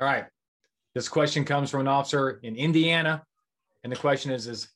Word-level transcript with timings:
All 0.00 0.06
right. 0.06 0.26
This 0.94 1.08
question 1.08 1.44
comes 1.44 1.70
from 1.70 1.80
an 1.80 1.88
officer 1.88 2.40
in 2.42 2.56
Indiana. 2.56 3.24
And 3.82 3.92
the 3.92 3.96
question 3.96 4.30
is, 4.30 4.46
is 4.46 4.68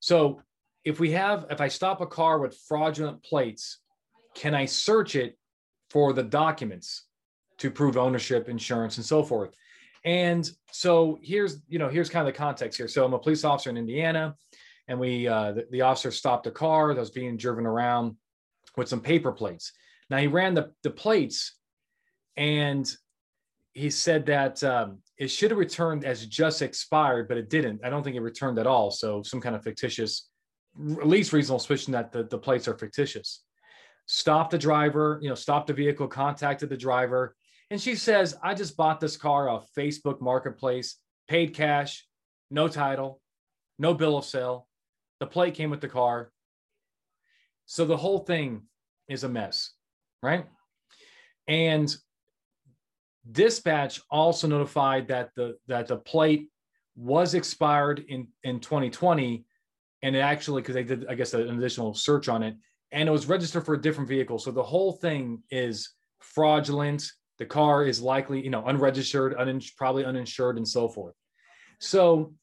so 0.00 0.42
if 0.84 1.00
we 1.00 1.12
have, 1.12 1.46
if 1.50 1.60
I 1.60 1.68
stop 1.68 2.00
a 2.00 2.06
car 2.06 2.38
with 2.38 2.58
fraudulent 2.68 3.22
plates, 3.22 3.78
can 4.34 4.54
I 4.54 4.64
search 4.64 5.16
it 5.16 5.38
for 5.90 6.12
the 6.12 6.22
documents 6.22 7.04
to 7.58 7.70
prove 7.70 7.96
ownership, 7.96 8.48
insurance, 8.48 8.96
and 8.96 9.06
so 9.06 9.22
forth? 9.22 9.50
And 10.04 10.50
so 10.72 11.18
here's, 11.22 11.62
you 11.68 11.78
know, 11.78 11.88
here's 11.88 12.10
kind 12.10 12.26
of 12.26 12.34
the 12.34 12.38
context 12.38 12.76
here. 12.76 12.88
So 12.88 13.04
I'm 13.04 13.14
a 13.14 13.18
police 13.18 13.44
officer 13.44 13.70
in 13.70 13.76
Indiana, 13.76 14.34
and 14.88 14.98
we, 14.98 15.28
uh, 15.28 15.52
the, 15.52 15.66
the 15.70 15.80
officer 15.82 16.10
stopped 16.10 16.46
a 16.46 16.50
car 16.50 16.92
that 16.92 17.00
was 17.00 17.10
being 17.10 17.36
driven 17.36 17.66
around 17.66 18.16
with 18.76 18.88
some 18.88 19.00
paper 19.00 19.32
plates. 19.32 19.72
Now 20.10 20.18
he 20.18 20.26
ran 20.26 20.54
the, 20.54 20.72
the 20.82 20.90
plates 20.90 21.56
and 22.36 22.90
he 23.74 23.88
said 23.88 24.26
that 24.26 24.62
um, 24.64 24.98
it 25.18 25.28
should 25.28 25.50
have 25.50 25.58
returned 25.58 26.04
as 26.04 26.26
just 26.26 26.62
expired, 26.62 27.28
but 27.28 27.38
it 27.38 27.48
didn't. 27.48 27.80
I 27.84 27.90
don't 27.90 28.02
think 28.02 28.16
it 28.16 28.20
returned 28.20 28.58
at 28.58 28.66
all. 28.66 28.90
So 28.90 29.22
some 29.22 29.40
kind 29.40 29.56
of 29.56 29.62
fictitious, 29.62 30.28
at 31.00 31.08
least 31.08 31.32
reasonable 31.32 31.58
suspicion 31.58 31.92
that 31.92 32.12
the, 32.12 32.24
the 32.24 32.38
plates 32.38 32.68
are 32.68 32.76
fictitious. 32.76 33.42
Stop 34.06 34.50
the 34.50 34.58
driver, 34.58 35.18
you 35.22 35.28
know, 35.28 35.34
stop 35.34 35.66
the 35.66 35.72
vehicle, 35.72 36.06
contacted 36.06 36.68
the 36.68 36.76
driver. 36.76 37.34
And 37.70 37.80
she 37.80 37.94
says, 37.94 38.36
I 38.42 38.52
just 38.52 38.76
bought 38.76 39.00
this 39.00 39.16
car 39.16 39.48
off 39.48 39.70
Facebook 39.76 40.20
Marketplace, 40.20 40.98
paid 41.28 41.54
cash, 41.54 42.06
no 42.50 42.68
title, 42.68 43.20
no 43.78 43.94
bill 43.94 44.18
of 44.18 44.26
sale. 44.26 44.68
The 45.20 45.26
plate 45.26 45.54
came 45.54 45.70
with 45.70 45.80
the 45.80 45.88
car. 45.88 46.30
So 47.64 47.86
the 47.86 47.96
whole 47.96 48.18
thing 48.18 48.62
is 49.08 49.24
a 49.24 49.28
mess, 49.28 49.70
right? 50.22 50.46
And 51.48 51.94
dispatch 53.30 54.00
also 54.10 54.48
notified 54.48 55.08
that 55.08 55.30
the 55.36 55.56
that 55.68 55.86
the 55.86 55.96
plate 55.96 56.48
was 56.96 57.34
expired 57.34 58.04
in 58.08 58.26
in 58.42 58.58
2020 58.58 59.44
and 60.02 60.16
it 60.16 60.18
actually 60.18 60.60
because 60.60 60.74
they 60.74 60.82
did 60.82 61.06
i 61.08 61.14
guess 61.14 61.32
an 61.32 61.48
additional 61.56 61.94
search 61.94 62.28
on 62.28 62.42
it 62.42 62.56
and 62.92 63.08
it 63.08 63.12
was 63.12 63.26
registered 63.26 63.64
for 63.64 63.74
a 63.74 63.80
different 63.80 64.08
vehicle. 64.08 64.38
So 64.38 64.50
the 64.50 64.62
whole 64.62 64.92
thing 64.92 65.42
is 65.50 65.90
fraudulent. 66.20 67.04
The 67.38 67.46
car 67.46 67.84
is 67.84 68.00
likely 68.00 68.44
you 68.44 68.50
know 68.50 68.64
unregistered 68.66 69.34
probably 69.76 70.04
uninsured 70.04 70.58
and 70.58 70.68
so 70.68 70.88
forth. 70.88 71.14
So 71.80 72.34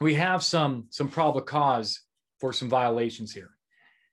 we 0.00 0.14
have 0.14 0.42
some 0.42 0.86
some 0.90 1.08
probable 1.08 1.42
cause 1.42 2.00
for 2.40 2.52
some 2.52 2.68
violations 2.68 3.32
here. 3.32 3.50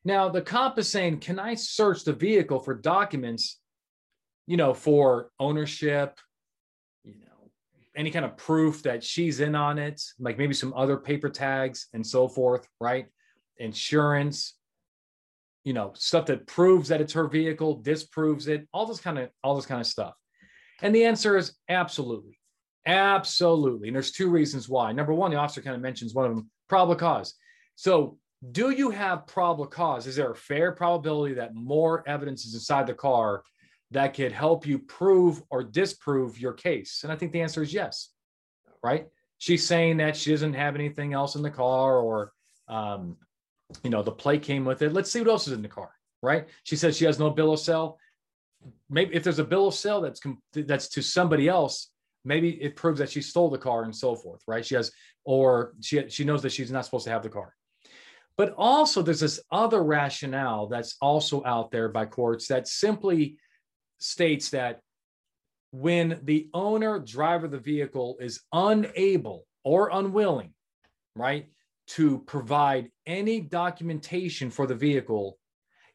Now 0.03 0.29
the 0.29 0.41
cop 0.41 0.77
is 0.77 0.91
saying 0.91 1.21
can 1.21 1.39
i 1.39 1.55
search 1.55 2.03
the 2.03 2.13
vehicle 2.13 2.59
for 2.59 2.75
documents 2.75 3.58
you 4.49 4.57
know, 4.57 4.73
for 4.73 5.29
ownership, 5.39 6.19
you 7.03 7.13
know, 7.13 7.51
any 7.95 8.09
kind 8.09 8.25
of 8.25 8.35
proof 8.35 8.81
that 8.81 9.03
she's 9.03 9.41
in 9.41 9.53
on 9.53 9.77
it, 9.77 10.01
like 10.17 10.39
maybe 10.39 10.55
some 10.55 10.73
other 10.75 10.97
paper 10.97 11.29
tags 11.29 11.85
and 11.93 12.05
so 12.05 12.27
forth, 12.27 12.67
right? 12.81 13.05
Insurance, 13.57 14.55
you 15.63 15.73
know, 15.73 15.91
stuff 15.93 16.25
that 16.25 16.47
proves 16.47 16.89
that 16.89 16.99
it's 16.99 17.13
her 17.13 17.27
vehicle, 17.27 17.75
disproves 17.75 18.47
it, 18.47 18.67
all 18.73 18.87
this 18.87 18.99
kind 18.99 19.19
of 19.19 19.29
all 19.43 19.55
this 19.55 19.67
kind 19.67 19.79
of 19.79 19.85
stuff. 19.85 20.15
And 20.81 20.95
the 20.95 21.05
answer 21.05 21.37
is 21.37 21.53
absolutely. 21.69 22.39
Absolutely. 22.87 23.89
And 23.89 23.95
there's 23.95 24.11
two 24.11 24.31
reasons 24.31 24.67
why. 24.67 24.91
Number 24.93 25.13
one, 25.13 25.29
the 25.29 25.37
officer 25.37 25.61
kind 25.61 25.75
of 25.75 25.81
mentions 25.83 26.15
one 26.15 26.25
of 26.25 26.35
them, 26.35 26.49
probable 26.67 26.95
cause. 26.95 27.35
So 27.75 28.17
do 28.51 28.71
you 28.71 28.89
have 28.89 29.27
probable 29.27 29.67
cause? 29.67 30.07
Is 30.07 30.15
there 30.15 30.31
a 30.31 30.35
fair 30.35 30.71
probability 30.71 31.35
that 31.35 31.53
more 31.53 32.03
evidence 32.07 32.45
is 32.45 32.55
inside 32.55 32.87
the 32.87 32.95
car 32.95 33.43
that 33.91 34.13
could 34.13 34.31
help 34.31 34.65
you 34.65 34.79
prove 34.79 35.41
or 35.49 35.63
disprove 35.63 36.39
your 36.39 36.53
case? 36.53 37.01
And 37.03 37.11
I 37.11 37.15
think 37.15 37.31
the 37.31 37.41
answer 37.41 37.61
is 37.63 37.73
yes, 37.73 38.09
right? 38.83 39.07
She's 39.37 39.65
saying 39.65 39.97
that 39.97 40.15
she 40.15 40.31
doesn't 40.31 40.53
have 40.53 40.75
anything 40.75 41.13
else 41.13 41.35
in 41.35 41.41
the 41.41 41.49
car 41.49 41.97
or, 41.99 42.33
um, 42.67 43.17
you 43.83 43.89
know, 43.89 44.03
the 44.03 44.11
plate 44.11 44.43
came 44.43 44.65
with 44.65 44.81
it. 44.81 44.93
Let's 44.93 45.11
see 45.11 45.19
what 45.19 45.29
else 45.29 45.47
is 45.47 45.53
in 45.53 45.61
the 45.61 45.67
car, 45.67 45.91
right? 46.21 46.47
She 46.63 46.75
says 46.75 46.97
she 46.97 47.05
has 47.05 47.19
no 47.19 47.29
bill 47.29 47.53
of 47.53 47.59
sale. 47.59 47.97
Maybe 48.89 49.15
if 49.15 49.23
there's 49.23 49.39
a 49.39 49.43
bill 49.43 49.67
of 49.67 49.73
sale 49.73 50.01
that's 50.01 50.21
that's 50.53 50.89
to 50.89 51.01
somebody 51.01 51.47
else, 51.47 51.91
maybe 52.25 52.61
it 52.61 52.75
proves 52.75 52.99
that 52.99 53.09
she 53.09 53.21
stole 53.21 53.49
the 53.49 53.57
car 53.57 53.83
and 53.83 53.95
so 53.95 54.15
forth, 54.15 54.41
right? 54.47 54.65
She 54.65 54.75
has, 54.75 54.91
or 55.23 55.73
she 55.81 56.09
she 56.09 56.25
knows 56.25 56.41
that 56.41 56.51
she's 56.51 56.71
not 56.71 56.83
supposed 56.83 57.05
to 57.05 57.11
have 57.11 57.23
the 57.23 57.29
car. 57.29 57.55
But 58.37 58.53
also, 58.57 59.01
there's 59.01 59.19
this 59.19 59.39
other 59.51 59.83
rationale 59.83 60.67
that's 60.67 60.95
also 61.01 61.43
out 61.45 61.71
there 61.71 61.89
by 61.89 62.05
courts 62.05 62.47
that 62.47 62.67
simply 62.67 63.37
states 63.99 64.49
that 64.49 64.81
when 65.71 66.19
the 66.23 66.49
owner 66.53 66.99
driver 66.99 67.45
of 67.45 67.51
the 67.51 67.59
vehicle 67.59 68.17
is 68.19 68.41
unable 68.51 69.45
or 69.63 69.89
unwilling 69.93 70.53
right 71.15 71.47
to 71.85 72.19
provide 72.19 72.89
any 73.05 73.39
documentation 73.39 74.49
for 74.49 74.65
the 74.65 74.75
vehicle 74.75 75.37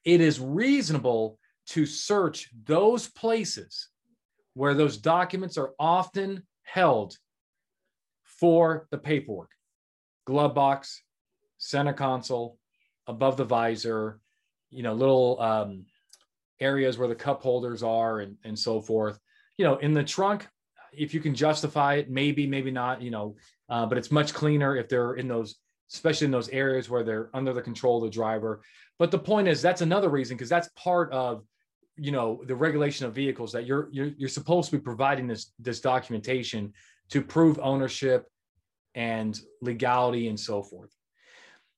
it 0.04 0.20
is 0.20 0.38
reasonable 0.38 1.38
to 1.66 1.86
search 1.86 2.50
those 2.66 3.08
places 3.08 3.88
where 4.54 4.74
those 4.74 4.98
documents 4.98 5.58
are 5.58 5.72
often 5.78 6.42
held 6.62 7.16
for 8.24 8.86
the 8.90 8.98
paperwork. 8.98 9.50
Glove 10.26 10.54
box 10.54 11.02
center 11.58 11.92
console 11.92 12.58
above 13.06 13.36
the 13.36 13.44
visor 13.44 14.20
you 14.70 14.82
know 14.82 14.92
little 14.92 15.40
um, 15.40 15.86
areas 16.60 16.98
where 16.98 17.08
the 17.08 17.14
cup 17.14 17.42
holders 17.42 17.82
are 17.82 18.20
and, 18.20 18.36
and 18.44 18.58
so 18.58 18.80
forth. 18.80 19.18
You 19.56 19.64
know, 19.64 19.76
in 19.76 19.92
the 19.92 20.04
trunk, 20.04 20.48
if 20.92 21.14
you 21.14 21.20
can 21.20 21.34
justify 21.34 21.94
it, 21.94 22.10
maybe, 22.10 22.46
maybe 22.46 22.70
not, 22.70 23.02
you 23.02 23.10
know, 23.10 23.36
uh, 23.68 23.86
but 23.86 23.98
it's 23.98 24.10
much 24.10 24.34
cleaner 24.34 24.76
if 24.76 24.88
they're 24.88 25.14
in 25.14 25.28
those, 25.28 25.56
especially 25.92 26.26
in 26.26 26.30
those 26.30 26.48
areas 26.50 26.88
where 26.88 27.02
they're 27.02 27.30
under 27.34 27.52
the 27.52 27.62
control 27.62 27.98
of 27.98 28.04
the 28.04 28.14
driver. 28.14 28.62
But 28.98 29.10
the 29.10 29.18
point 29.18 29.48
is, 29.48 29.60
that's 29.60 29.80
another 29.80 30.08
reason 30.08 30.36
because 30.36 30.48
that's 30.48 30.68
part 30.76 31.12
of, 31.12 31.44
you 31.96 32.12
know, 32.12 32.42
the 32.46 32.54
regulation 32.54 33.06
of 33.06 33.14
vehicles 33.14 33.52
that 33.52 33.66
you're, 33.66 33.88
you're 33.92 34.12
you're 34.16 34.28
supposed 34.28 34.70
to 34.70 34.76
be 34.76 34.82
providing 34.82 35.26
this 35.26 35.52
this 35.58 35.80
documentation 35.80 36.72
to 37.10 37.22
prove 37.22 37.58
ownership 37.62 38.26
and 38.94 39.38
legality 39.60 40.28
and 40.28 40.38
so 40.38 40.62
forth. 40.62 40.94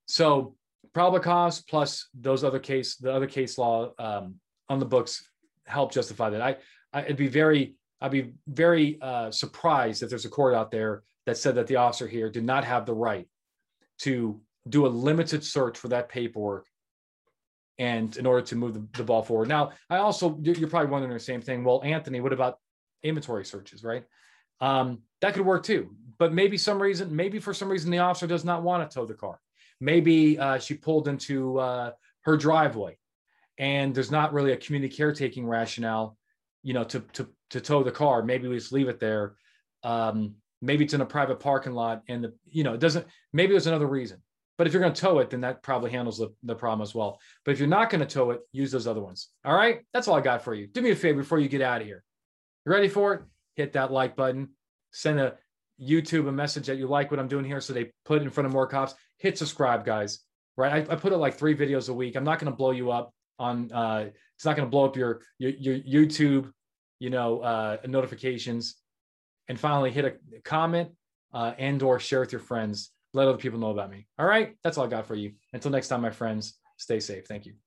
So 0.07 0.57
probable 0.93 1.21
cause 1.21 1.63
plus 1.63 2.09
those 2.19 2.45
other 2.45 2.59
case 2.59 2.97
the 2.97 3.13
other 3.13 3.27
case 3.27 3.59
law 3.59 3.93
um, 3.99 4.37
on 4.69 4.79
the 4.79 4.87
books 4.87 5.29
help 5.65 5.93
justify 5.93 6.31
that. 6.31 6.43
I, 6.43 6.57
I 6.93 7.05
would 7.09 7.17
be 7.17 7.29
very 7.29 7.77
I'd 8.01 8.11
be 8.11 8.33
very 8.47 8.99
uh, 9.01 9.31
surprised 9.31 10.03
if 10.03 10.11
there's 10.11 10.27
a 10.27 10.31
court 10.31 10.55
out 10.55 10.71
there 10.71 11.03
that 11.25 11.39
said 11.39 11.55
that 11.55 11.67
the 11.67 11.77
officer 11.77 12.07
here 12.07 12.31
did 12.31 12.45
not 12.45 12.65
have 12.65 12.85
the 12.85 12.95
right 12.95 13.27
to 14.01 14.41
do 14.69 14.87
a 14.87 14.89
limited 14.89 15.43
search 15.43 15.79
for 15.79 15.89
that 15.89 16.09
paperwork 16.09 16.67
and 17.79 18.17
in 18.17 18.27
order 18.27 18.45
to 18.47 18.57
move 18.57 18.75
the, 18.75 18.87
the 18.99 19.05
ball 19.05 19.23
forward. 19.23 19.49
Now, 19.49 19.73
I 19.89 19.97
also 19.99 20.39
you're 20.43 20.69
probably 20.69 20.91
wondering 20.91 21.15
the 21.15 21.21
same 21.21 21.41
thing. 21.41 21.65
Well, 21.65 21.83
Anthony, 21.85 22.21
what 22.21 22.33
about 22.33 22.59
inventory 23.03 23.45
searches, 23.45 23.83
right? 23.83 24.05
Um, 24.61 25.01
that 25.21 25.35
could 25.35 25.47
work 25.47 25.63
too. 25.63 25.95
But 26.19 26.33
maybe 26.33 26.57
some 26.57 26.81
reason, 26.81 27.15
maybe 27.15 27.39
for 27.39 27.53
some 27.55 27.69
reason, 27.69 27.91
the 27.91 27.99
officer 27.99 28.27
does 28.27 28.45
not 28.45 28.63
want 28.63 28.89
to 28.89 28.95
tow 28.95 29.07
the 29.07 29.15
car. 29.15 29.39
Maybe 29.81 30.39
uh, 30.39 30.59
she 30.59 30.75
pulled 30.75 31.09
into 31.09 31.59
uh, 31.59 31.93
her 32.23 32.37
driveway 32.37 32.97
and 33.59 33.95
there's 33.95 34.11
not 34.11 34.33
really 34.33 34.53
a 34.53 34.57
community 34.57 34.95
caretaking 34.95 35.47
rationale, 35.47 36.17
you 36.63 36.75
know, 36.75 36.85
to 36.85 37.01
to 37.15 37.29
to 37.51 37.61
tow 37.61 37.83
the 37.83 37.93
car. 37.93 38.23
Maybe 38.23 38.49
we 38.49 38.57
just 38.57 38.73
leave 38.73 38.89
it 38.89 39.01
there. 39.01 39.35
Um, 39.83 40.35
maybe 40.61 40.85
it's 40.85 40.95
in 40.95 41.01
a 41.01 41.07
private 41.07 41.41
parking 41.41 41.73
lot, 41.73 42.03
and 42.09 42.25
the 42.25 42.35
you 42.45 42.65
know 42.65 42.75
it 42.75 42.81
doesn't. 42.81 43.07
Maybe 43.33 43.53
there's 43.53 43.67
another 43.67 43.87
reason. 43.87 44.23
But 44.59 44.67
if 44.67 44.73
you're 44.73 44.81
going 44.81 44.95
to 44.95 45.01
tow 45.01 45.19
it, 45.19 45.29
then 45.29 45.43
that 45.43 45.63
probably 45.63 45.91
handles 45.91 46.17
the, 46.17 46.33
the 46.43 46.55
problem 46.55 46.81
as 46.81 46.95
well. 46.95 47.21
But 47.45 47.53
if 47.53 47.59
you're 47.59 47.69
not 47.69 47.91
going 47.91 48.01
to 48.01 48.07
tow 48.07 48.31
it, 48.31 48.41
use 48.53 48.71
those 48.71 48.87
other 48.87 49.03
ones. 49.03 49.29
All 49.45 49.55
right, 49.55 49.81
that's 49.93 50.09
all 50.09 50.17
I 50.17 50.23
got 50.23 50.43
for 50.43 50.55
you. 50.55 50.67
Do 50.67 50.81
me 50.81 50.93
a 50.93 50.97
favor 50.97 51.21
before 51.21 51.39
you 51.39 51.49
get 51.49 51.61
out 51.61 51.83
of 51.83 51.87
here. 51.87 52.03
You 52.65 52.73
ready 52.73 52.89
for 52.89 53.13
it? 53.13 53.23
Hit 53.55 53.75
that 53.75 53.93
like 53.93 54.17
button. 54.17 54.49
Send 54.93 55.21
a 55.21 55.35
YouTube 55.79 56.27
a 56.27 56.33
message 56.33 56.69
that 56.69 56.79
you 56.79 56.87
like 56.87 57.11
what 57.11 57.21
I'm 57.21 57.29
doing 57.29 57.45
here, 57.45 57.61
so 57.61 57.75
they 57.75 57.93
put 58.07 58.23
it 58.23 58.25
in 58.25 58.31
front 58.31 58.47
of 58.47 58.53
more 58.53 58.67
cops. 58.67 58.95
Hit 59.19 59.37
subscribe, 59.37 59.85
guys. 59.85 60.21
Right? 60.57 60.89
I, 60.89 60.95
I 60.95 60.97
put 60.97 61.13
it 61.13 61.19
like 61.19 61.35
three 61.35 61.55
videos 61.55 61.91
a 61.91 61.93
week. 61.93 62.17
I'm 62.17 62.25
not 62.25 62.39
going 62.39 62.51
to 62.51 62.57
blow 62.57 62.71
you 62.71 62.91
up 62.91 63.13
on 63.39 63.71
uh, 63.73 64.07
it's 64.37 64.45
not 64.45 64.57
going 64.57 64.67
to 64.67 64.71
blow 64.71 64.85
up 64.85 64.97
your, 64.97 65.23
your, 65.39 65.51
your 65.51 65.79
YouTube, 65.79 66.51
you 66.99 67.11
know, 67.11 67.41
uh, 67.41 67.79
notifications. 67.87 68.77
And 69.49 69.59
finally, 69.59 69.91
hit 69.91 70.05
a 70.05 70.15
comment 70.45 70.91
uh, 71.33 71.53
and 71.59 71.83
or 71.83 71.99
share 71.99 72.21
with 72.21 72.33
your 72.33 72.41
friends. 72.41 72.91
Let 73.15 73.29
other 73.29 73.39
people 73.39 73.59
know 73.59 73.71
about 73.71 73.91
me. 73.91 74.07
All 74.19 74.27
right, 74.27 74.57
that's 74.63 74.77
all 74.77 74.85
I 74.85 74.89
got 74.89 75.07
for 75.07 75.15
you. 75.15 75.33
Until 75.53 75.71
next 75.71 75.89
time, 75.89 76.03
my 76.03 76.11
friends, 76.11 76.59
stay 76.77 77.01
safe. 77.01 77.27
Thank 77.27 77.47
you. 77.47 77.66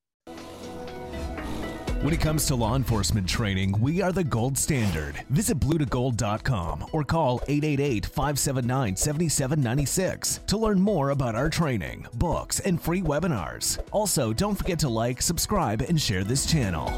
When 2.01 2.13
it 2.13 2.22
comes 2.22 2.46
to 2.46 2.56
law 2.56 2.78
enforcement 2.78 3.28
training, 3.28 3.75
we 3.81 4.01
are 4.01 4.13
the 4.13 4.24
gold 4.24 4.57
standard. 4.57 5.16
Visit 5.31 5.60
bluetogold.com 5.60 6.86
or 6.94 7.04
call 7.04 7.42
888 7.50 8.06
579 8.06 8.96
7796 8.96 10.40
to 10.48 10.57
learn 10.57 10.80
more 10.80 11.10
about 11.10 11.36
our 11.36 11.50
training, 11.50 12.07
books, 12.13 12.62
and 12.62 12.81
free 12.81 13.01
webinars. 13.01 13.80
Also, 13.92 14.31
don't 14.31 14.56
forget 14.56 14.80
to 14.80 14.88
like, 14.88 15.22
subscribe, 15.22 15.81
and 15.81 16.00
share 16.01 16.24
this 16.24 16.46
channel. 16.46 16.90